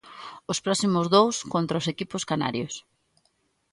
Os 0.51 0.61
próximos 0.65 1.05
dous 1.15 1.35
contra 1.53 1.79
os 1.81 1.89
equipos 1.93 2.23
canarios. 2.31 2.73